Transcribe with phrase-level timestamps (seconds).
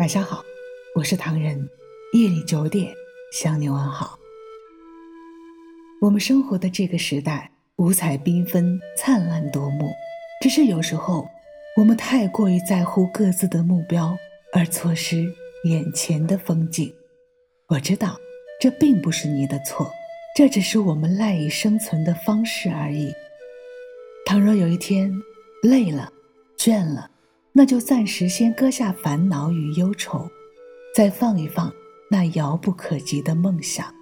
[0.00, 0.42] 晚上好，
[0.94, 1.68] 我是唐人。
[2.14, 2.94] 夜里九点
[3.34, 4.18] 向你问好。
[6.00, 9.90] 我们生活的这个时代五彩缤纷、灿烂夺目，
[10.40, 11.28] 只是有时候
[11.76, 14.16] 我们太过于在乎各自的目标，
[14.54, 15.30] 而错失
[15.64, 16.90] 眼前的风景。
[17.66, 18.16] 我知道
[18.58, 19.92] 这并不是你的错，
[20.34, 23.12] 这只是我们赖以生存的方式而已。
[24.24, 25.12] 倘若有一天
[25.62, 26.10] 累了、
[26.56, 27.10] 倦了，
[27.52, 30.30] 那就暂时先搁下烦恼与忧愁，
[30.94, 31.70] 再放一放
[32.08, 33.92] 那遥不可及的梦想，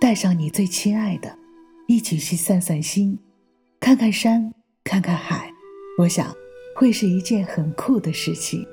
[0.00, 1.36] 带上你最亲爱的，
[1.86, 3.18] 一起去散散心，
[3.78, 4.52] 看看山，
[4.82, 5.52] 看看海。
[5.98, 6.34] 我想，
[6.74, 8.66] 会是一件很酷的事情。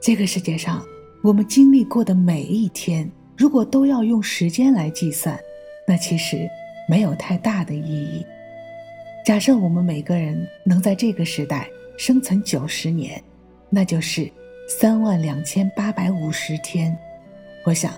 [0.00, 0.84] 这个世界上，
[1.22, 5.38] 我们经历过的每一天，如果都要用时间来计算，
[5.86, 6.48] 那其实
[6.88, 8.26] 没有太大的意义。
[9.24, 11.70] 假设我们每个人能在这个时代。
[11.96, 13.22] 生存九十年，
[13.70, 14.30] 那就是
[14.68, 16.96] 三万两千八百五十天。
[17.64, 17.92] 我想，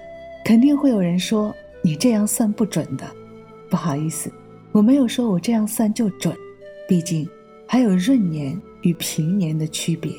[0.45, 3.05] 肯定会有人说你这样算不准的。
[3.70, 4.33] 不好意思，
[4.73, 6.34] 我没有说我这样算就准，
[6.89, 7.28] 毕竟
[7.67, 10.11] 还有闰年与平年的区别。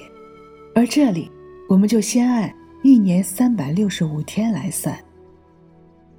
[0.75, 1.31] 而这里，
[1.67, 4.97] 我们就先按一年三百六十五天来算。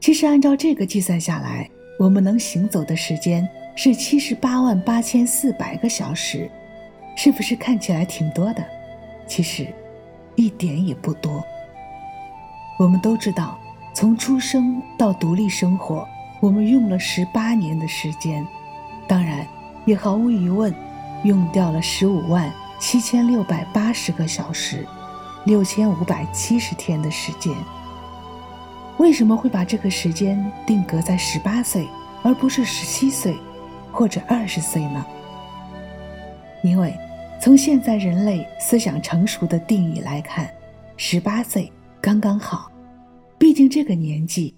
[0.00, 6.50] 其实按照这个计算下来，我们能行走的时间是七十八万八千四百个小时。
[7.22, 8.64] 是不是看起来挺多的？
[9.26, 9.66] 其实，
[10.36, 11.44] 一点也不多。
[12.78, 13.58] 我们都知道，
[13.92, 16.08] 从出生到独立生活，
[16.41, 18.42] 我们用了十八年的时间，
[19.06, 19.46] 当然，
[19.84, 20.74] 也毫无疑问，
[21.22, 24.86] 用掉了十五万七千六百八十个小时，
[25.44, 27.54] 六千五百七十天的时间。
[28.96, 31.86] 为什么会把这个时间定格在十八岁，
[32.22, 33.36] 而不是十七岁，
[33.92, 35.04] 或者二十岁呢？
[36.62, 36.98] 因为。
[37.42, 40.46] 从现在人类思想成熟的定义来看，
[40.98, 42.70] 十八岁刚刚好。
[43.38, 44.55] 毕竟这个年纪，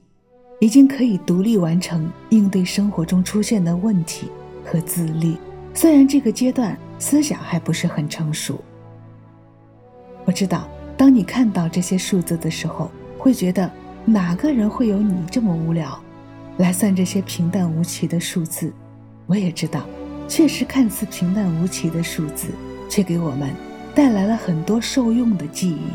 [0.59, 4.29] 已经可以独立完成应对生活中出现的问题
[4.65, 5.37] 和自立。
[5.73, 8.61] 虽然这个阶段思想还不是很成熟。
[10.25, 13.71] 我知道，当你看到这些数字的时候，会觉得
[14.05, 16.03] 哪个人会有你这么无聊，
[16.57, 18.73] 来算这些平淡无奇的数字？
[19.29, 19.87] 我也知道，
[20.27, 22.49] 确实看似平淡无奇的数字。
[22.93, 23.51] 却给我们
[23.95, 25.87] 带来了很多受用的记忆。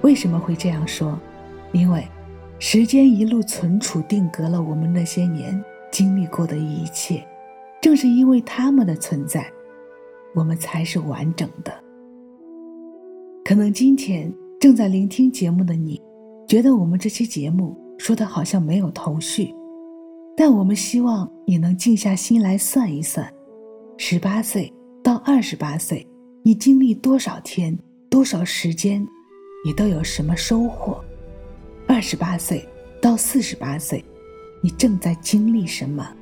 [0.00, 1.20] 为什么会这样说？
[1.72, 2.08] 因为
[2.58, 5.62] 时间一路存储定格了我们那些年
[5.92, 7.22] 经历过的一切。
[7.82, 9.46] 正是因为他们的存在，
[10.34, 11.70] 我们才是完整的。
[13.44, 16.00] 可能今天正在聆听节目的你，
[16.48, 19.54] 觉得我们这期节目说的好像没有头绪，
[20.34, 23.30] 但我们希望你能静下心来算一算，
[23.98, 24.72] 十八岁。
[25.06, 26.04] 到二十八岁，
[26.42, 27.78] 你经历多少天、
[28.10, 29.06] 多少时间，
[29.64, 31.00] 你都有什么收获？
[31.86, 32.68] 二十八岁
[33.00, 34.04] 到四十八岁，
[34.60, 36.12] 你正在经历什么？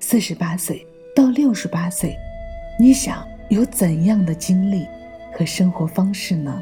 [0.00, 2.12] 四十八岁到六十八岁，
[2.76, 4.84] 你想有怎样的经历
[5.32, 6.60] 和生活方式呢？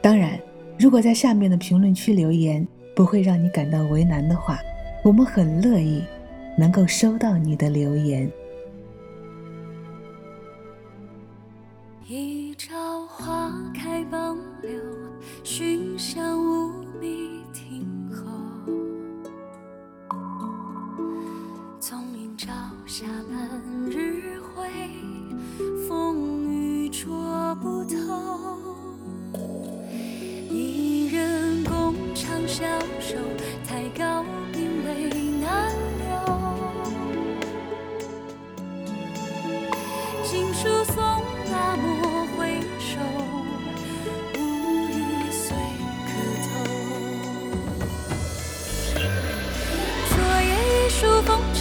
[0.00, 0.40] 当然，
[0.78, 4.60] 如果在下面的评论区留言不会让你感到为难的话，
[5.04, 6.02] 我们很乐意
[6.56, 8.26] 能够收到你的留言。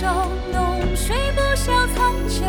[0.02, 2.46] 浓睡不消残酒，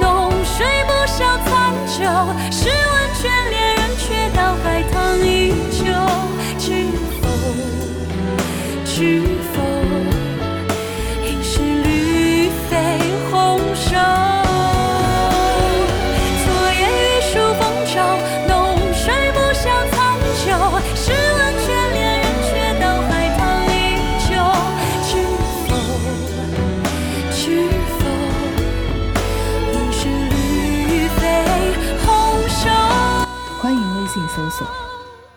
[0.00, 2.04] 浓睡不消残酒
[2.50, 2.87] 是